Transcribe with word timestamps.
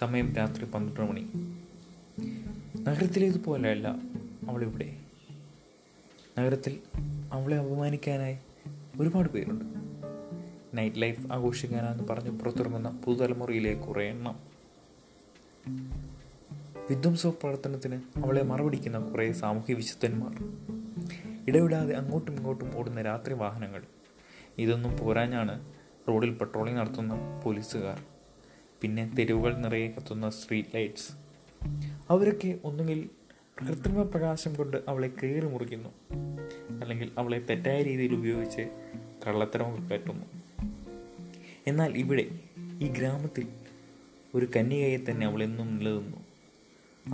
സമയം 0.00 0.34
രാത്രി 0.34 0.64
പന്ത്രണ്ട് 0.64 1.12
മണി. 1.12 1.26
നഗരത്തിലേതുപോലെയല്ല 2.76 3.88
അവളിവിടെ. 4.48 4.96
നഗരത്തിൽ 6.38 6.80
അവളെ 7.32 7.56
അപമാനിക്കാനായി 7.56 8.38
ഒരുപാട് 9.00 9.28
പേരുണ്ട്. 9.28 9.64
നൈറ്റ് 10.78 11.02
ലൈഫ് 11.02 11.32
ആഘോഷിക്കാനാണെന്ന് 11.32 12.04
പറഞ്ഞ് 12.04 12.30
പുറത്തിറങ്ങുന്ന 12.30 13.00
പുതുതലമുറയിലെ 13.04 13.74
കുറേ 13.74 14.10
എണ്ണം. 14.10 14.38
വിധ്വംസ 16.90 17.26
പ്രവർത്തനത്തിന് 17.26 17.94
അവളെ 17.94 18.42
മറുപടിക്കുന്ന 18.42 18.98
കുറേ 18.98 19.32
സാമൂഹ്യ 19.32 19.74
വിശുദ്ധന്മാർ. 19.74 20.36
ഇടവിടാതെ 21.48 21.94
അങ്ങോട്ടും 21.94 22.36
ഇങ്ങോട്ടും 22.36 22.78
ഓടുന്ന 22.78 23.02
രാത്രി 23.02 23.34
വാഹനങ്ങൾ. 23.34 23.82
ഇതൊന്നും 24.58 24.96
പോരാഞ്ഞാണ് 24.98 25.72
റോഡിൽ 26.08 26.30
പട്രോളിംഗ് 26.30 26.78
നടത്തുന്ന 26.78 27.40
പോലീസുകാർ. 27.44 28.19
പിന്നെ 28.80 29.14
തെരുവുകൾ 29.18 29.56
നിറയെ 29.56 29.88
കത്തുന്ന 29.88 30.30
സ്ട്രീറ്റ് 30.30 30.68
ലൈറ്റ്സ് 30.74 31.12
അവരൊക്കെ 32.10 32.58
ഒന്നുകിൽ 32.64 33.10
കൃത്രിമ 33.60 34.02
പ്രകാശം 34.02 34.54
കൊണ്ട് 34.54 34.76
അവളെ 34.88 35.08
കയറി 35.08 35.46
മുറിക്കുന്നു. 35.46 35.88
അല്ലെങ്കിൽ 36.80 37.10
അവളെ 37.18 37.38
തെറ്റായ 37.38 37.82
രീതിയിൽ 37.82 38.14
ഉപയോഗിച്ച് 38.14 38.68
കള്ളത്തരം 39.26 39.88
കയറ്റുന്നു 39.90 40.26
എന്നാൽ 41.66 41.96
ഇവിടെ 41.96 42.26
ഈ 42.80 42.88
ഗ്രാമത്തിൽ 42.88 43.46
ഒരു 44.34 44.48
കന്യകയെ 44.56 44.96
തന്നെ 45.10 45.26
അവളെന്നും 45.26 45.78
നിലനിന്നു. 45.78 46.16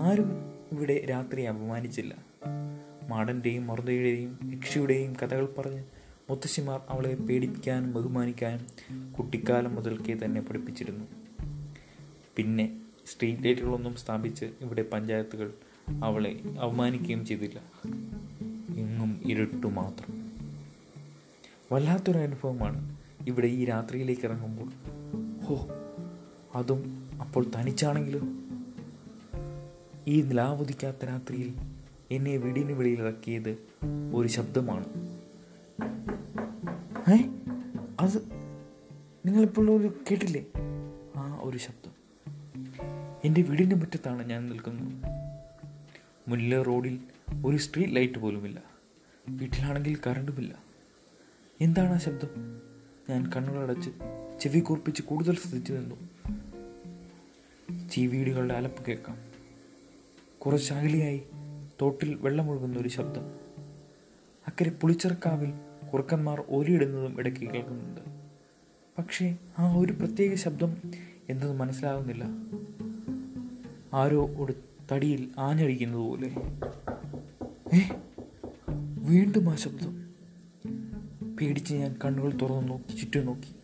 ആരും 0.01 0.33
ഇവിടെ 0.73 1.07
രാത്രി 1.10 1.43
അപമാനിച്ചില്ല. 1.43 2.15
മാടന്റെയും 3.09 3.66
മറുതയുടെയും 3.66 4.38
യക്ഷിയുടെയും 4.55 5.16
കഥകൾ 5.23 5.46
പറഞ്ഞ് 5.59 5.85
മുത്തശ്ശിമാർ 6.30 6.80
അവളെ 6.88 7.15
പേടിപ്പിക്കാനും 7.15 7.93
ബഹുമാനിക്കാനും 7.93 8.66
കുട്ടിക്കാലം 9.12 9.74
മുതൽക്കേ 9.74 10.15
തന്നെ 10.24 10.40
പഠിപ്പിച്ചിരുന്നു. 10.40 11.26
പിന്നെ 12.37 12.80
സ്ട്രീറ്റ് 13.06 13.45
ലൈറ്റുകളൊന്നും 13.45 13.96
സ്ഥാപിച്ച് 13.96 14.45
ഇവിടെ 14.45 14.84
പഞ്ചായത്തുകൾ 14.92 15.54
അവളെ 16.04 16.40
അവമാനിക്കുകയും 16.60 17.26
ചെയ്തില്ല. 17.26 17.59
എങ്ങും 18.76 19.20
ഇരുട്ടു 19.26 19.66
മാത്രം. 19.66 20.26
വല്ലാത്തൊരു 21.73 22.18
അനുഭവമാണ് 22.18 22.96
ഇവിടെ 23.26 23.46
ഈ 23.46 23.65
രാത്രിയിലേക്ക് 23.65 24.23
ഇറങ്ങുമ്പോൾ. 24.23 24.73
ഓ 25.48 25.66
അതും 26.54 27.10
അപ്പോൾ 27.20 27.46
തനിച്ചാണെങ്കിലും? 27.56 28.46
ഈ 30.09 30.23
നിലാവുദിക്കാത്ത 30.23 31.04
രാത്രിയിൽ 31.04 31.54
എന്നെ 32.10 32.37
വീടിന് 32.37 32.73
വെളിയിൽ 32.73 33.00
ഇറക്കിയത് 33.00 33.59
ഒരു 34.15 34.28
ശബ്ദമാണ്. 34.28 34.87
ഏ? 37.12 37.16
അത് 38.00 38.18
നിങ്ങളിപ്പോൾ 39.26 39.80
ഒരു 39.80 39.88
കേട്ടില്ലേ? 40.10 40.45
ആ 41.16 41.40
ഒരു 41.43 41.59
ശബ്ദം. 41.59 41.96
എന്റെ 43.27 43.43
വീടിന്റെ 43.43 43.77
മുറ്റത്താണ് 43.77 44.30
ഞാൻ 44.30 44.46
നിൽക്കുന്നത്. 44.46 45.10
മുന്നിലെ 46.29 46.63
റോഡിൽ 46.63 46.99
ഒരു 47.46 47.57
സ്ട്രീറ്റ് 47.57 47.96
ലൈറ്റ് 47.96 48.18
പോലുമില്ല. 48.18 48.63
വീട്ടിലാണെങ്കിൽ 49.29 49.99
കറണ്ടുമില്ല. 50.07 50.59
എന്താണ് 51.60 51.93
ആ 51.93 51.99
ശബ്ദം? 51.99 52.60
ഞാൻ 53.10 53.30
കണ്ണുകളടച്ച് 53.37 53.91
ചെവി 54.41 54.60
കൂർപ്പിച്ച് 54.60 55.02
കൂടുതൽ 55.02 55.37
ശ്രദ്ധിച്ചു 55.37 55.73
നിന്നു. 55.73 55.95
ചീവീടുകളുടെ 57.91 58.55
അലപ്പ് 58.55 58.85
കേൾക്കാം. 58.85 59.16
കുറച്ച് 60.38 60.74
അകലെയായി 60.74 61.23
തോട്ടിൽ 61.83 62.15
വെള്ളമൊഴുകുന്ന 62.15 62.79
ഒരു 62.79 62.88
ശബ്ദം. 62.88 63.23
അക്കരെ 64.47 64.71
പുളിച്ചിറക്കാവിൽ 64.71 65.53
കുറുക്കന്മാർ 65.93 66.44
ഓരിയിടുന്നതും 66.49 67.19
ഇടയ്ക്ക് 67.19 67.41
കേൾക്കുന്നുണ്ട്. 67.41 68.00
പക്ഷേ 68.99 69.37
ആ 69.59 69.75
ഒരു 69.75 69.93
പ്രത്യേക 69.93 70.34
ശബ്ദം 70.34 70.77
എന്നത് 71.28 71.53
മനസ്സിലാകുന്നില്ല. 71.53 72.25
ആരോ 73.97 74.27
ഒരു 74.27 74.55
തടിയിൽ 74.93 75.31
ആഞ്ഞടിക്കുന്നത് 75.39 76.01
പോലെ. 76.01 76.34
വീണ്ടും 78.99 79.51
ആ 79.51 79.55
ശബ്ദം. 79.55 80.15
പേടിച്ച് 81.37 81.75
ഞാൻ 81.75 81.97
കണ്ണുകൾ 82.05 82.33
തുറന്നു 82.43 82.69
നോക്കി 82.69 82.97
ചുറ്റും 82.97 83.27
നോക്കി. 83.27 83.55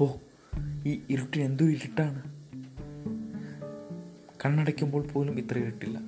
ഓ 0.00 0.06
ഈ 0.86 1.00
ഇരുട്ടിന് 1.10 1.44
എന്തൊരു 1.44 1.70
ഇരുട്ടാണ്. 1.70 2.22
കണ്ണടയ്ക്കുമ്പോൾ 4.44 5.06
പോലും 5.06 5.38
ഇത്ര 5.38 5.58
ഇരുട്ടില്ല. 5.58 6.00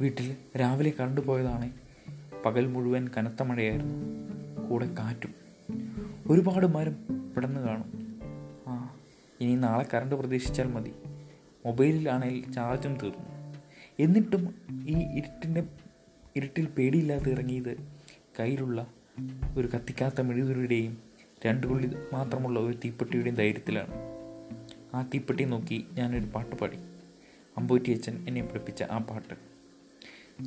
വീട്ടിൽ 0.00 0.36
രാവിലെ 0.60 0.92
കറണ്ട് 1.00 1.20
പോയതാണ്. 1.20 1.72
പകൽ 2.44 2.66
മുഴുവൻ 2.66 3.08
കനത്ത 3.16 3.42
മഴയായിരുന്നു. 3.42 3.96
കൂടെ 4.68 4.94
കാറ്റും. 4.94 5.34
ഒരുപാട് 6.26 6.66
മരം 6.66 6.96
പെടന്ന് 7.34 7.60
കാണും. 7.60 8.05
ഇനി 9.40 9.56
നാളെ 9.56 9.86
കറണ്ട് 9.94 10.14
പ്രതീക്ഷിച്ചാൽ 10.14 10.64
മതി. 10.64 10.92
മൊബൈലിലാണെങ്കിൽ 11.66 12.52
ചാർജും 12.52 12.94
തീർന്നു. 12.94 13.54
എന്നിട്ടും 13.98 14.54
ഈ 14.88 14.94
ഇരുട്ടിന്റെ 15.18 15.64
ഇരുട്ടിൽ 16.36 16.66
പേടിയില്ലാതെ 16.66 17.30
ഇറങ്ങിയത് 17.30 17.76
കയ്യിലുള്ള 18.40 18.86
ഒരു 19.56 19.68
കത്തിക്കാത്ത 19.74 20.20
മെഴുകുരുടെയും 20.20 21.06
ഉള്ളിൽ 21.66 21.96
മാത്രമുള്ള 22.12 22.60
ഒരു 22.60 22.76
തീപ്പെട്ടിയുടെയും 22.76 23.34
ധൈര്യത്തിലാണ്. 23.34 23.94
ആ 24.94 25.02
തീപ്പെട്ടി 25.02 25.44
നോക്കി 25.44 25.86
ഞാനൊരു 25.92 26.26
പാട്ട് 26.26 26.56
പാടി. 26.56 26.76
അമ്പൂറ്റി 27.56 27.92
അച്ഛൻ 27.92 28.24
എന്നെ 28.28 28.42
പഠിപ്പിച്ച 28.42 28.82
ആ 28.82 28.98
പാട്ട്. 28.98 29.34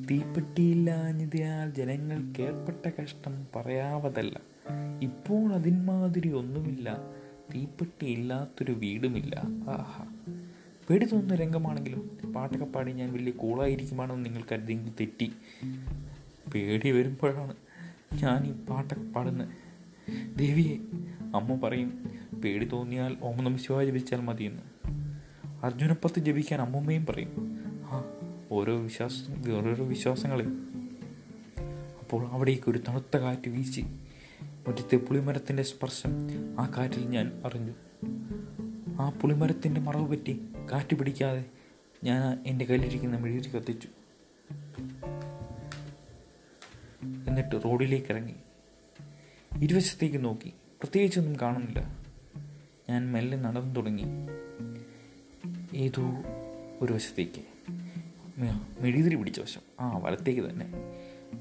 തീപ്പെട്ടിയില്ലാഞ്ഞതിനാൽ 0.09 1.69
ജനങ്ങൾക്ക് 1.69 2.41
ഏർപ്പെട്ട 2.41 2.95
കഷ്ടം 3.01 3.47
പറയാവതല്ല. 3.55 4.39
ഇപ്പോൾ 5.01 5.53
അതിന്മാതിരി 5.53 6.31
ഒന്നുമില്ല. 6.31 7.18
തീപ്പെട്ടി 7.55 8.05
ഇല്ലാത്തൊരു 8.05 8.71
വീടുമില്ല. 8.71 9.35
ആഹാ. 9.69 10.05
പേടി 10.89 11.05
തോന്നുന്ന 11.05 11.35
രംഗമാണെങ്കിലും 11.35 12.31
പാട്ടൊക്കെ 12.35 12.65
പാടി 12.65 12.91
ഞാൻ 12.91 13.13
വലിയ 13.13 13.31
കൂളായിരിക്കുമാണെന്ന് 13.31 14.25
നിങ്ങൾ 14.25 14.43
കരുതിയെങ്കിൽ 14.51 14.91
തെറ്റി. 14.99 15.31
പേടി 16.53 16.91
വരുമ്പോഴാണ് 16.91 17.55
ഞാൻ 18.23 18.47
ഈ 18.47 18.51
പാട്ടൊക്കെ 18.51 19.11
പാടുന്നത് 19.11 19.47
ദേവിയെ 20.37 20.77
അമ്മ 21.35 21.59
പറയും 21.63 22.09
പേടി 22.43 22.65
തോന്നിയാൽ 22.65 23.17
ഓം 23.21 23.43
നമ 23.43 23.57
ശിവായ 23.57 23.85
ജപിച്ചാൽ 23.85 24.21
മതിയെന്ന്. 24.21 24.61
അർജുനപ്പത്ത് 25.65 26.19
ജപിക്കാൻ 26.19 26.61
അമ്മമ്മയും 26.61 27.05
പറയും. 27.05 27.59
ആ 27.83 28.03
ഓരോ 28.51 28.79
വിശ്വാസം 28.79 29.57
ഓരോരോ 29.57 29.85
വിശ്വാസങ്ങളെ. 29.85 30.45
അപ്പോൾ 31.99 32.27
അവിടേക്ക് 32.27 32.69
ഒരു 32.69 32.77
തണുത്ത 32.77 33.17
കാറ്റ് 33.17 33.49
വീശി 33.49 33.85
മുറ്റത്തെ 34.69 34.95
പുളിമരത്തിന്റെ 34.95 35.63
സ്പർശം 35.63 36.09
ആ 36.59 36.73
കാറ്റിൽ 36.77 37.07
ഞാൻ 37.07 37.41
അറിഞ്ഞു. 37.45 37.73
ആ 39.01 39.09
പുളിമരത്തിന്റെ 39.09 39.81
മറവ് 39.81 40.09
പറ്റി 40.09 40.41
കാറ്റ് 40.71 40.95
പിടിക്കാതെ 40.95 41.45
ഞാൻ 42.03 42.43
എന്റെ 42.47 42.65
കയ്യിലിരിക്കുന്ന 42.65 43.17
മെഴുകി 43.17 43.49
കത്തിച്ചു 43.49 43.87
എന്നിട്ട് 47.27 47.63
റോഡിലേക്ക് 47.65 48.11
ഇറങ്ങി. 48.11 48.35
ഇരുവശത്തേക്ക് 49.57 50.25
നോക്കി. 50.25 50.53
പ്രത്യേകിച്ചൊന്നും 50.79 51.39
കാണുന്നില്ല. 51.41 52.05
ഞാൻ 52.89 53.11
മെല്ലെ 53.11 53.37
നടന്നു 53.37 53.75
തുടങ്ങി. 53.75 54.05
ഏതോ 55.75 56.03
ഒരു 56.81 56.93
വശത്തേക്ക്. 56.93 57.41
മെഴുതിരി 58.81 59.15
പിടിച്ച 59.15 59.39
വശം. 59.39 59.61
ആ 59.79 59.97
വലത്തേക്ക് 59.97 60.49
തന്നെ. 60.49 60.71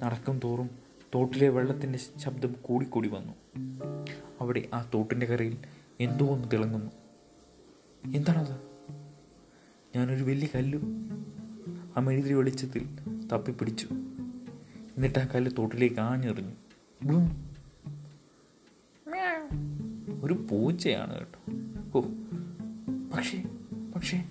നടക്കും 0.02 0.40
തോറും 0.44 0.87
തോട്ടിലെ 1.14 1.48
വെള്ളത്തിന്റെ 1.48 1.98
ശബ്ദം 2.18 2.56
കൂടിക്കൂടി 2.62 3.08
വന്നു. 3.08 3.32
അവിടെ 4.40 4.68
ആ 4.74 4.90
തോട്ടിന്റെ 4.94 5.26
കരയിൽ 5.26 5.56
എന്തോ 6.00 6.26
ഒന്ന് 6.26 6.48
തിളങ്ങുന്നു. 6.52 6.92
എന്താണത്? 8.16 8.60
ഞാനൊരു 9.96 10.24
വലിയ 10.24 10.48
കല്ലു. 10.54 10.80
ആ 11.96 12.00
മെഴുതിരി 12.00 12.34
വെളിച്ചത്തിൽ 12.34 12.88
തപ്പിപ്പിടിച്ചു. 13.32 13.88
എന്നിട്ട് 14.96 15.18
ആ 15.18 15.26
കല്ല് 15.34 15.50
തോട്ടിലേക്ക് 15.58 16.00
ആഞ്ഞെറിഞ്ഞു. 16.00 16.54
ബ്ലൂം. 17.02 17.48
ഒരു 20.22 20.34
പൂച്ചയാണ് 20.34 21.18
കേട്ടോ. 21.18 21.38
ഓ 21.98 22.02
പക്ഷേ 23.14 23.44
പക്ഷേ 23.94 24.24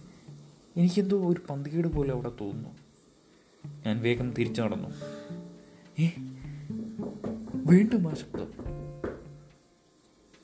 എനിക്കെന്തോ 0.77 1.27
ഒരു 1.27 1.41
പന്തികേട് 1.49 1.87
പോലെ 1.87 2.13
അവിടെ 2.13 2.31
തോന്നുന്നു. 2.41 2.69
ഞാൻ 3.85 4.01
വേഗം 4.01 4.33
തിരിച്ചു 4.33 4.61
നടന്നു. 4.61 4.89
ഏ 6.01 6.09
വീണ്ടും 7.69 8.09
ആ 8.09 8.13
ശബ്ദം. 8.13 8.47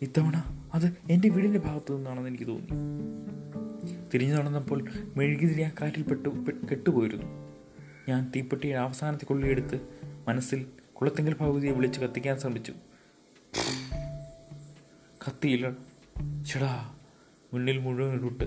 ഇത്തവണ 0.01 0.67
അത് 0.73 0.85
എന്റെ 1.11 1.29
വീടിന്റെ 1.29 1.59
ഭാഗത്തു 1.59 1.93
നിന്നാണെന്ന് 1.93 2.29
എനിക്ക് 2.29 2.47
തോന്നി. 2.47 2.69
തിരിഞ്ഞു 4.13 4.35
നടന്നപ്പോൾ 4.35 4.85
മെഴുകിതിരി 5.17 5.61
ആ 5.61 5.69
കാറ്റിൽ 5.81 6.03
പെട്ടു 6.03 6.29
കെട്ടുപോയിരുന്നു. 6.71 7.25
ഞാൻ 8.09 8.31
തീപ്പെട്ടിയുടെ 8.35 8.79
അവസാനത്തെ 8.79 9.25
കൊള്ളിയെടുത്ത് 9.25 9.87
മനസ്സിൽ 10.27 10.65
കുളത്തെങ്കിൽ 10.93 11.35
ഭഗവതിയെ 11.35 11.71
വിളിച്ച് 11.71 11.99
കത്തിക്കാൻ 11.99 12.39
ശ്രമിച്ചു. 12.39 12.73
കത്തിയില്ല. 15.27 15.71
ചെടാ 16.43 16.95
മുന്നിൽ 17.53 17.77
മുഴുവൻ 17.77 18.19
ഇരുട്ട്. 18.19 18.45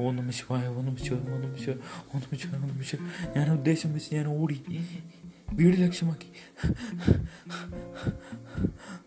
ഓ 0.00 0.10
നമ 0.10 0.30
ശിവായ 0.30 0.68
ഓ 0.68 0.82
നമ 0.82 0.96
ശിവായ 0.96 1.34
ഓ 1.34 1.38
നമ 1.38 1.56
ശിവായ 1.56 1.76
ഓ 2.14 2.18
നമ 2.18 2.36
ശിവായ 2.36 2.60
ഓ 2.62 2.66
നമ 2.66 2.82
ശിവായ 2.82 3.32
ഞാൻ 3.36 3.52
ഉദ്ദേശം 3.52 3.92
വെച്ച് 3.94 4.14
ഞാൻ 4.14 4.26
ഓടി. 4.26 4.62
വീട് 5.52 5.82
ലക്ഷ്യമാക്കി. 5.82 6.28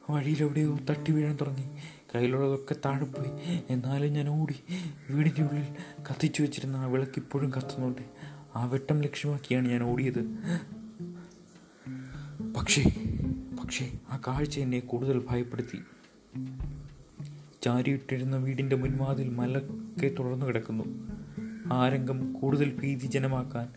വഴിയിലെവിടെയോ 0.10 0.80
തട്ടി 0.90 1.12
വീഴാൻ 1.12 1.38
തുടങ്ങി. 1.42 1.64
കയ്യിലുള്ളതൊക്കെ 2.16 2.76
താഴെപ്പോയി. 2.86 3.30
പോയി 3.30 3.64
എന്നാലും 3.70 4.14
ഞാൻ 4.14 4.30
ഓടി 4.30 4.56
വീടിന്റെ 5.10 5.44
ഉള്ളിൽ 5.44 5.68
കത്തിച്ചു 6.10 6.42
വെച്ചിരുന്ന 6.42 6.78
ആ 6.78 6.86
വിളക്ക് 6.86 7.12
ഇപ്പോഴും 7.18 7.54
കത്തുന്നുണ്ട്. 7.54 8.02
ആ 8.56 8.66
വെട്ടം 8.66 9.02
ലക്ഷ്യമാക്കിയാണ് 9.02 9.68
ഞാൻ 9.68 9.84
ഓടിയത്. 9.84 10.38
പക്ഷേ 12.54 12.84
പക്ഷേ 13.64 13.92
ആ 14.10 14.20
കാഴ്ച 14.28 14.60
എന്നെ 14.60 14.80
കൂടുതൽ 14.80 15.26
ഭയപ്പെടുത്തി. 15.30 15.80
ചാരിയിട്ടിരുന്ന 17.64 18.36
വീടിന്റെ 18.36 18.76
മുൻവാതിൽ 18.76 19.30
മലക്കെ 19.30 20.08
തുടർന്നു 20.08 20.46
കിടക്കുന്നു. 20.46 20.84
ആ 21.74 21.90
രംഗം 21.90 22.34
കൂടുതൽ 22.34 22.80
ഭീതിജനമാക്കാൻ 22.84 23.68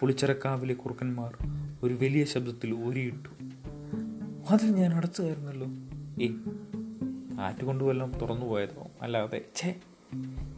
പുളിച്ചറക്കാവിലെ 0.00 0.74
കുറുക്കന്മാർ 0.74 1.63
ഒരു 1.84 1.94
വലിയ 1.94 2.24
ശബ്ദത്തിൽ 2.24 2.74
ഊരിയിട്ടു. 2.74 3.28
അതിൽ 4.50 4.74
ഞാൻ 4.74 4.94
അടച്ചായിരുന്നല്ലോ 4.94 5.66
ഏ 6.22 6.28
കാറ്റുകൊണ്ട് 7.38 7.84
വല്ലതും 7.84 8.18
തുറന്നു 8.18 8.46
പോയതോ? 8.46 8.90
അല്ലാതെ. 9.02 9.44
ഛേ 9.56 9.74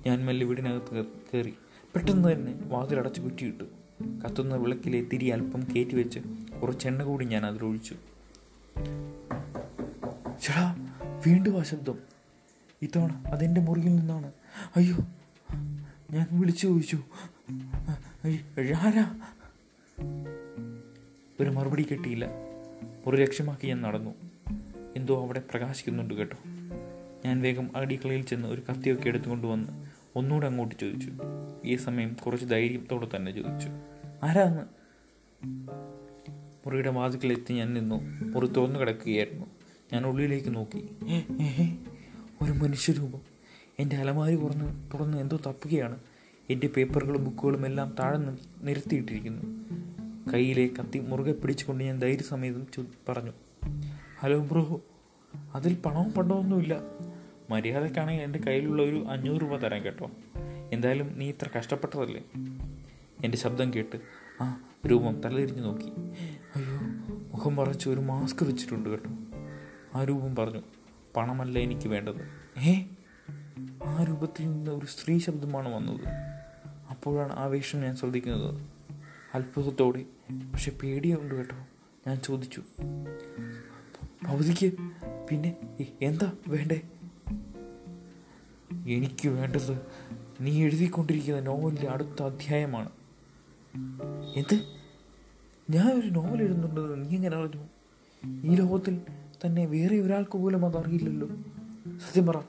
ഞാൻ 0.06 0.26
മെല്ലെ 0.26 0.46
വീടിനകത്ത് 0.46 1.04
കയറി 1.04 1.54
പെട്ടെന്ന് 1.94 2.32
തന്നെ 2.32 2.58
വാതിൽ 2.64 2.98
അടച്ചു 2.98 3.20
കുറ്റിയിട്ടു. 3.20 3.64
കത്തുന്ന 4.24 4.54
വിളക്കിലെ 4.54 5.04
തിരി 5.12 5.26
അല്പം 5.26 5.66
കയറ്റിവെച്ച് 5.76 6.18
കുറച്ച് 6.62 6.88
എണ്ണ 6.88 7.02
കൂടി 7.02 7.24
ഞാൻ 7.24 7.46
അതിലൊഴിച്ചു. 7.46 7.94
ചേടാ 10.42 10.92
വീണ്ടും 11.26 11.60
ആ 11.60 11.62
ശബ്ദം. 11.62 11.98
ഇത്തവണ 12.82 13.22
അതെന്റെ 13.26 13.60
മുറിയിൽ 13.60 13.96
നിന്നാണ്. 13.96 14.32
അയ്യോ 14.76 14.96
ഞാൻ 16.10 16.26
വിളിച്ചു 16.32 16.66
ചോദിച്ചു. 16.66 16.98
ആരാ? 18.76 19.20
ഒരു 21.40 21.50
മറുപടി 21.50 21.82
കിട്ടിയില്ല. 21.82 22.26
ഒരു 23.06 23.16
ലക്ഷ്യമാക്കി 23.16 23.66
ഞാൻ 23.66 23.82
നടന്നു. 23.82 24.10
എന്തോ 24.96 25.24
അവിടെ 25.24 25.42
പ്രകാശിക്കുന്നുണ്ട് 25.50 26.14
കേട്ടോ. 26.14 26.36
ഞാൻ 27.24 27.42
വേഗം 27.42 27.76
അടിക്കളയിൽ 27.76 28.22
ചെന്ന് 28.22 28.48
ഒരു 28.48 28.62
കത്തിയൊക്കെ 28.70 29.08
എടുത്തുകൊണ്ട് 29.08 29.46
വന്ന് 29.46 29.68
ഒന്നുകൂടെ 30.16 30.46
അങ്ങോട്ട് 30.46 30.74
ചോദിച്ചു. 30.80 31.12
ഈ 31.64 31.76
സമയം 31.76 32.16
കുറച്ച് 32.26 32.46
ധൈര്യത്തോടെ 32.46 33.08
തന്നെ 33.16 33.32
ചോദിച്ചു. 33.32 33.68
ആരാന്ന്? 34.24 34.62
മുറിയുടെ 36.66 36.90
വാതിക്കലെത്തി 36.90 37.52
ഞാൻ 37.52 37.74
നിന്നു. 37.74 38.00
മുറി 38.24 38.46
തുറന്നു 38.46 38.80
കിടക്കുകയായിരുന്നു. 38.80 39.46
ഞാൻ 39.92 40.06
ഉള്ളിലേക്ക് 40.06 40.54
നോക്കി. 40.54 40.88
ഒരു 42.42 42.52
മനുഷ്യരൂപം. 42.52 43.20
എന്റെ 43.78 43.96
അലമാരി 43.96 44.34
കുറഞ്ഞ് 44.34 44.92
തുറന്ന് 44.94 45.18
എന്തോ 45.18 45.38
തപ്പുകയാണ്. 45.46 45.98
എന്റെ 46.50 46.66
പേപ്പറുകളും 46.66 47.24
ബുക്കുകളും 47.24 47.66
എല്ലാം 47.66 47.96
താഴെ 47.98 48.16
നിർത്തിയിട്ടിരിക്കുന്നു 48.60 49.66
കയ്യിലെ 50.34 50.70
കത്തി 50.80 50.98
മുറുകെ 50.98 51.32
പിടിച്ചുകൊണ്ട് 51.32 51.84
ഞാൻ 51.84 52.00
ധൈര്യസമേതം 52.00 52.66
പറഞ്ഞു. 53.08 53.30
ഹലോ 54.18 54.38
ബ്രോ 54.38 54.80
അതിൽ 55.54 55.74
പണവും 55.74 56.12
പണ്ടമൊന്നുമില്ല 56.12 56.80
മര്യാദക്കാണെങ്കിൽ 57.50 58.24
എന്റെ 58.24 58.38
കയ്യിലുള്ള 58.38 58.82
ഒരു 58.82 59.04
അഞ്ഞൂറ് 59.08 59.42
രൂപ 59.42 59.56
തരാൻ 59.56 59.82
കേട്ടോ. 59.82 60.10
എന്തായാലും 60.72 61.18
നീ 61.18 61.28
ഇത്ര 61.28 61.48
കഷ്ടപ്പെട്ടതല്ലേ? 61.58 62.24
എന്റെ 63.24 63.38
ശബ്ദം 63.38 63.74
കേട്ട് 63.74 63.96
ആ 64.40 64.60
രൂപം 64.86 65.20
തലതിരിഞ്ഞു 65.20 65.62
നോക്കി. 65.62 65.86
അയ്യോ 66.56 66.76
മുഖം 67.32 67.56
മറച്ച് 67.56 67.88
ഒരു 67.88 68.00
മാസ്ക് 68.00 68.44
വെച്ചിട്ടുണ്ട് 68.44 68.88
കേട്ടോ. 68.88 69.10
ആ 69.98 70.04
രൂപം 70.04 70.36
പറഞ്ഞു. 70.36 70.62
പണമല്ല 71.16 71.58
എനിക്ക് 71.58 71.88
വേണ്ടത്. 71.88 72.28
ഏ? 72.58 72.84
ആ 73.84 74.04
രൂപത്തിൽ 74.04 74.42
നിന്ന് 74.42 74.70
ഒരു 74.70 74.86
സ്ത്രീ 74.86 75.18
ശബ്ദമാണ് 75.18 75.74
വന്നത്. 75.74 76.08
അപ്പോഴാണ് 76.90 77.32
ആ 77.32 77.44
വേഷം 77.44 77.80
ഞാൻ 77.80 77.96
ശ്രദ്ധിക്കുന്നത്. 77.96 78.75
അത്ഭുതത്തോടെ. 79.36 80.04
പക്ഷെ 80.52 80.70
പേടിയുണ്ട് 80.70 81.34
കേട്ടോ. 81.34 81.56
ഞാൻ 82.06 82.20
ചോദിച്ചു. 82.24 82.62
ഭൗതിക്ക് 84.22 84.72
പിന്നെ 85.30 85.56
എന്താ 86.02 86.32
വേണ്ടേ? 86.48 86.82
എനിക്ക് 88.86 89.28
വേണ്ടത് 89.28 89.86
നീ 90.40 90.62
എഴുതിക്കൊണ്ടിരിക്കുന്ന 90.62 91.40
നോവലിന്റെ 91.40 91.88
അടുത്ത 91.88 92.22
അധ്യായമാണ്. 92.22 92.88
എന്ത്? 94.36 94.62
ഞാൻ 95.70 96.00
ഒരു 96.00 96.08
നോവൽ 96.08 96.42
എഴുതുന്നുണ്ടെന്ന് 96.42 97.10
നീ 97.10 97.16
എങ്ങനെ 97.16 97.36
അറിഞ്ഞു? 97.36 97.66
ഈ 98.52 98.54
ലോകത്തിൽ 98.54 99.00
തന്നെ 99.46 99.66
വേറെ 99.66 99.96
ഒരാൾക്ക് 99.96 100.38
പോലും 100.38 100.66
അത് 100.66 100.76
അറിയില്ലല്ലോ. 100.76 101.28
സത്യം 101.98 102.26
പറ 102.26 102.42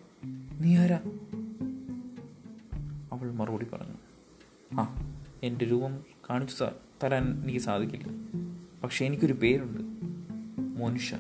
നീ 0.59 0.77
ആരാ? 0.77 0.99
അവൾ 3.11 3.31
മറുപടി 3.31 3.65
പറഞ്ഞു. 3.65 3.97
ആ 4.79 5.13
എന്റെ 5.47 5.65
രൂപം 5.65 6.03
കാണിച്ചു 6.29 6.65
തരാൻ 7.03 7.41
എനിക്ക് 7.43 7.59
സാധിക്കില്ല. 7.59 8.07
പക്ഷെ 8.83 9.05
എനിക്കൊരു 9.05 9.33
പേരുണ്ട്. 9.33 9.81
മോനിഷ. 10.79 11.13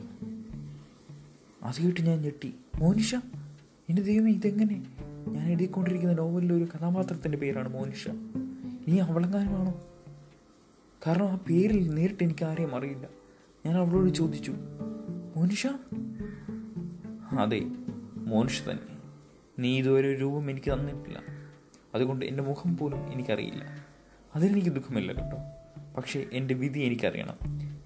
അത് 1.63 1.83
കേട്ട് 1.83 2.01
ഞാൻ 2.01 2.21
ഞെട്ടി. 2.21 2.53
മോനിഷ? 2.79 3.15
എന്റെ 3.89 4.01
ദൈവമേ 4.01 4.31
ഇതെങ്ങനെ? 4.31 4.85
ഞാൻ 5.27 5.47
എഴുതിക്കൊണ്ടിരിക്കുന്ന 5.47 6.13
നോവലിലെ 6.13 6.55
ഒരു 6.55 6.63
കഥാപാത്രത്തിന്റെ 6.63 7.37
പേരാണ് 7.37 7.69
മോനിഷ. 7.69 8.07
നീ 8.87 8.99
അവളെങ്ങാനുമാണോ? 8.99 9.81
കാരണം 11.07 11.29
ആ 11.29 11.35
പേരിൽ 11.35 11.95
നേരിട്ട് 11.95 12.23
എനിക്ക് 12.23 12.45
ആരെയും 12.45 12.75
അറിയില്ല. 12.75 13.07
ഞാൻ 13.65 13.77
അവളോട് 13.77 14.09
ചോദിച്ചു 14.09 14.53
മോനിഷ? 15.35 15.67
അതെ 17.39 17.61
മോനിഷ 18.15 18.61
തന്നെ. 18.61 18.97
നീ 19.59 19.77
ഇതുവരെ 19.77 20.21
രൂപം 20.21 20.49
എനിക്ക് 20.49 20.73
തന്നിട്ടില്ല. 20.73 21.23
അതുകൊണ്ട് 21.95 22.25
എന്റെ 22.25 22.43
മുഖം 22.43 22.77
പോലും 22.77 23.13
എനിക്കറിയില്ല. 23.13 23.86
അതിലെനിക്ക് 24.37 24.69
ദുഃഖമില്ല 24.69 25.13
കേട്ടോ. 25.13 25.37
പക്ഷേ 25.97 26.25
എന്റെ 26.33 26.53
വിധി 26.53 26.79
എനിക്കറിയണം. 26.79 27.37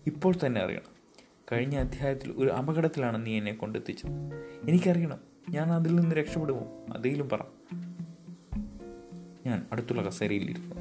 ഇപ്പോൾ 0.07 0.33
തന്നെ 0.45 0.61
അറിയണം. 0.61 1.17
കഴിഞ്ഞ 1.51 1.77
അധ്യായത്തിൽ 1.77 2.31
ഒരു 2.31 2.49
അപകടത്തിലാണ് 2.49 3.25
നീ 3.25 3.37
എന്നെ 3.37 3.53
കൊണ്ടെത്തിച്ചത്. 3.53 4.09
എനിക്കറിയണം. 4.69 5.17
ഞാൻ 5.49 5.73
അതിൽ 5.73 5.95
നിന്ന് 5.95 6.15
രക്ഷപ്പെടുമോ? 6.15 6.85
അതേലും 6.93 7.29
പറ. 7.29 7.39
ഞാൻ 9.45 9.65
അടുത്തുള്ള 9.71 10.01
കസേരയിലിരുന്നു 10.01 10.75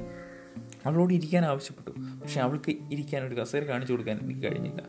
അവളോട് 0.85 1.13
ഇരിക്കാൻ 1.13 1.45
ആവശ്യപ്പെട്ടു. 1.45 2.21
പക്ഷെ 2.21 2.41
അവൾക്ക് 2.41 2.71
ഇരിക്കാൻ 2.91 3.23
ഒരു 3.23 3.35
കസേര 3.35 3.63
കാണിച്ചു 3.63 3.93
കൊടുക്കാൻ 3.93 4.19
എനിക്ക് 4.19 4.41
കഴിഞ്ഞില്ല. 4.41 4.81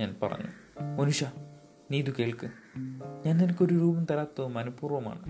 ഞാൻ 0.00 0.16
പറഞ്ഞു 0.22 0.46
മനുഷ്യ 1.00 1.32
നീ 1.90 1.98
ഇത് 1.98 2.14
കേൾക്ക്. 2.18 2.46
ഞാൻ 3.26 3.36
നിനക്കൊരു 3.36 3.74
രൂപം 3.74 4.06
തരാത്തതും 4.10 4.54
മനഃപൂർവമാണ്. 4.54 5.22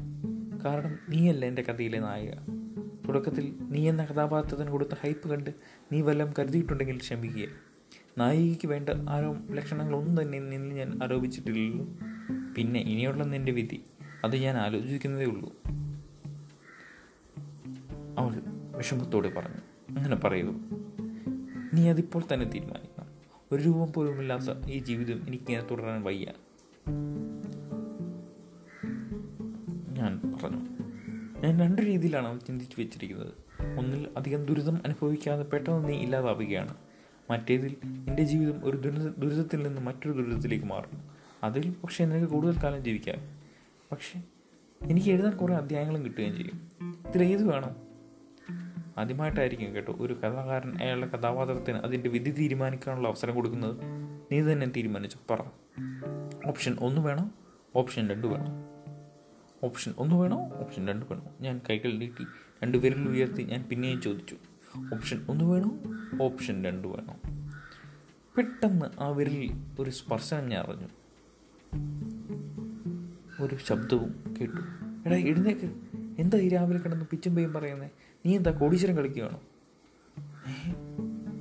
കാരണം 0.64 0.98
നീയല്ല 1.08 1.46
എന്റെ 1.46 1.62
കഥയിലെ 1.62 2.00
നായിക. 2.00 2.57
തുടക്കത്തിൽ 3.08 3.54
നീ 3.60 3.88
എന്ന 3.88 4.04
കഥാപാത്രത്തിന് 4.04 4.70
കൊടുത്ത 4.70 4.90
ഹൈപ്പ് 5.00 5.28
കണ്ട് 5.28 5.50
നീ 5.92 6.00
വല്ലതും 6.00 6.34
കരുതിയിട്ടുണ്ടെങ്കിൽ 6.38 6.96
ക്ഷമിക്കുക. 6.96 7.48
നായികയ്ക്ക് 8.18 8.68
വേണ്ട 8.68 8.88
ആരോ 9.08 9.36
ലക്ഷണങ്ങളൊന്നും 9.50 10.22
തന്നെ 10.22 10.38
നിന്നിൽ 10.38 10.74
ഞാൻ 10.74 10.98
ആരോപിച്ചിട്ടില്ലല്ലോ. 11.02 11.86
പിന്നെ 12.56 12.80
ഇനിയുള്ള 12.80 13.24
നിന്റെ 13.24 13.52
വിധി 13.52 13.84
അത് 14.24 14.36
ഞാൻ 14.36 14.56
ആലോചിക്കുന്നതേ 14.56 15.24
ഉള്ളൂ. 15.24 15.52
അവൾ 18.18 18.42
വിഷമത്തോടെ 18.76 19.28
പറഞ്ഞു 19.28 19.94
അങ്ങനെ 19.98 20.16
പറയൂ 20.16 20.54
നീ 21.74 21.88
അതിപ്പോൾ 21.88 22.22
തന്നെ 22.32 22.46
തീരുമാനിക്കണം. 22.46 23.06
ഒരു 23.52 23.62
രൂപം 23.62 23.92
പോലുമില്ലാത്ത 23.92 24.70
ഈ 24.70 24.78
ജീവിതം 24.78 25.28
എനിക്കിങ്ങനെ 25.28 25.68
തുടരാൻ 25.70 26.02
വയ്യ. 26.02 26.26
ഞാൻ 29.92 30.38
പറഞ്ഞു 30.44 30.67
ഞാൻ 31.48 31.60
രണ്ട് 31.60 31.82
രീതിയിലാണ് 31.82 32.40
ചിന്തിച്ചു 32.40 32.80
വെച്ചിരിക്കുന്നത്. 32.80 33.34
ഒന്നിൽ 33.78 34.08
അധികം 34.16 34.44
ദുരിതം 34.44 34.76
അനുഭവിക്കാതെ 34.76 35.42
പെട്ടെന്ന് 35.42 35.88
നീ 35.88 35.94
ഇല്ലാതാവുകയാണ്. 35.94 36.74
മറ്റേതിൽ 37.30 37.76
എന്റെ 37.84 38.24
ജീവിതം 38.24 38.60
ഒരു 38.64 38.76
ദുരിത 38.76 39.08
ദുരിതത്തിൽ 39.08 39.62
നിന്ന് 39.62 39.82
മറ്റൊരു 39.82 40.12
ദുരിതത്തിലേക്ക് 40.12 40.64
മാറും. 40.64 41.02
അതിൽ 41.44 41.74
പക്ഷേ 41.82 42.04
നിനക്ക് 42.04 42.32
കൂടുതൽ 42.32 42.62
കാലം 42.64 42.84
ജീവിക്കാം 42.84 43.18
പക്ഷേ 43.92 44.22
എനിക്ക് 44.82 45.08
എഴുതാൻ 45.08 45.36
കുറേ 45.36 45.54
അധ്യായങ്ങളും 45.54 46.04
കിട്ടുകയും 46.04 46.36
ചെയ്യും. 46.36 46.68
ഇതിലേത് 47.08 47.52
വേണം? 47.52 47.76
ആദ്യമായിട്ടായിരിക്കും 48.98 49.74
കേട്ടോ 49.74 49.96
ഒരു 50.00 50.14
കഥാകാരൻ 50.14 50.82
അയാളുടെ 50.82 51.06
കഥാപാത്രത്തിന് 51.06 51.76
അതിന്റെ 51.76 52.08
വിധി 52.08 52.30
തീരുമാനിക്കാനുള്ള 52.30 53.08
അവസരം 53.08 53.34
കൊടുക്കുന്നത്. 53.34 53.76
നീ 54.32 54.52
തന്നെ 54.52 54.66
തീരുമാനിച്ചു 54.76 55.18
പറ. 55.30 55.40
ഓപ്ഷൻ 56.46 56.76
ഒന്ന് 56.80 57.00
വേണം 57.00 57.30
ഓപ്ഷൻ 57.76 58.08
രണ്ട് 58.08 58.26
വേണോ. 58.26 58.77
ഓപ്ഷൻ 59.64 59.94
ഒന്ന് 59.98 60.14
വേണോ? 60.14 60.50
ഓപ്ഷൻ 60.54 60.88
രണ്ട് 60.88 61.06
വേണോ? 61.06 61.24
ഞാൻ 61.40 61.60
കൈകൾ 61.70 61.98
നീട്ടി 61.98 62.24
രണ്ട് 62.62 62.78
വിരൽ 62.78 63.08
ഉയർത്തി 63.08 63.42
ഞാൻ 63.42 63.68
പിന്നെയും 63.70 64.02
ചോദിച്ചു. 64.02 64.36
ഓപ്ഷൻ 64.94 65.26
ഒന്ന് 65.28 65.44
വേണോ? 65.44 65.78
ഓപ്ഷൻ 66.22 66.64
രണ്ട് 66.64 66.88
വേണോ? 66.88 67.16
പെട്ടെന്ന് 68.36 68.86
ആ 69.00 69.08
വിരലിൽ 69.08 69.64
ഒരു 69.78 69.90
സ്പർശനം 69.90 70.48
ഞാൻ 70.48 70.64
അറിഞ്ഞു. 70.64 70.88
ഒരു 73.42 73.56
ശബ്ദവും 73.66 74.36
കേട്ടു. 74.40 74.60
എടാ 75.06 75.16
എഴുന്നേക്ക്. 75.16 75.74
എന്താ 76.18 76.38
ഈ 76.38 76.48
രാവിലെ 76.48 76.78
കിടന്ന് 76.78 77.04
പിച്ചും 77.04 77.34
പേയും 77.34 77.52
പറയുന്നേ? 77.52 77.90
നീ 78.26 78.36
എന്താ 78.36 78.50
കോടീശ്വരം 78.50 78.96
കളിക്കുകയാണോ? 78.96 79.40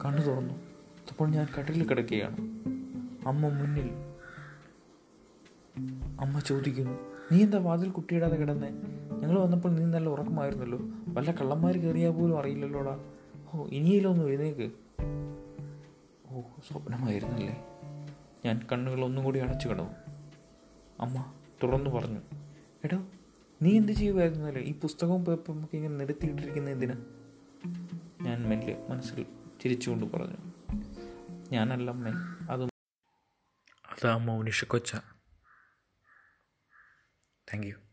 കണ്ണു 0.05 0.21
തുറന്നു. 0.21 0.53
അപ്പോൾ 1.11 1.29
ഞാൻ 1.29 1.47
കട്ടിലിൽ 1.59 1.87
കിടക്കുകയാണ്. 1.87 2.37
അമ്മ 3.27 3.47
മുന്നിൽ 3.47 3.89
അമ്മ 6.19 6.39
ചോദിക്കുന്നു 6.39 7.16
നീ 7.31 7.41
എന്താ 7.41 7.57
വാതിൽ 7.57 7.89
കുട്ടിയിടാതെ 7.89 8.35
കിടന്നേ? 8.35 8.69
ഞങ്ങൾ 9.19 9.39
വന്നപ്പോൾ 9.39 9.69
നീ 9.69 9.85
നല്ല 9.85 10.09
ഉറക്കമായിരുന്നല്ലോ. 10.09 10.79
വല്ല 11.07 11.31
കള്ളന്മാർ 11.31 11.77
കയറിയാൽ 11.77 12.11
പോലും 12.11 12.39
അറിയില്ലല്ലോടാ. 12.39 12.99
ഓ 13.53 13.67
ഇനിയിലൊന്നും 13.67 14.27
എഴുന്നേക്ക്. 14.27 14.71
ഓ 16.29 16.41
സ്വപ്നമായിരുന്നല്ലേ? 16.41 17.55
ഞാൻ 18.45 18.67
കണ്ണുകൾ 18.71 19.05
ഒന്നും 19.05 19.23
കൂടി 19.23 19.39
അടച്ചു 19.39 19.67
കിടന്നു. 19.67 19.91
അമ്മ 20.99 21.33
തുറന്നു 21.63 21.89
പറഞ്ഞു. 21.89 22.21
എടോ 22.83 22.97
നീ 23.61 23.77
എന്ത് 23.77 23.91
ചെയ്യുമായിരുന്നല്ലേ 23.91 24.61
ഈ 24.61 24.79
പുസ്തകവും 24.79 25.25
പേപ്പറും 25.25 25.63
ഒക്കെ 25.63 25.77
ഇങ്ങനെ 25.77 25.95
നിരത്തിയിട്ടിരിക്കുന്ന 25.95 26.69
എന്തിനാ? 26.69 26.95
ഞാൻ 28.21 28.49
മെല്ലെ 28.49 28.85
മനസ്സിൽ 28.89 29.25
ചിരിച്ചുകൊണ്ട് 29.61 30.05
പറഞ്ഞു. 30.05 30.37
ഞാനല്ല 31.51 31.91
അമ്മേ 31.91 32.11
അതും 32.51 32.69
അതാ 33.91 34.17
മൗനിഷ 34.17 34.63
കൊച്ച. 34.63 34.95
Thank 37.47 37.65
you. 37.65 37.86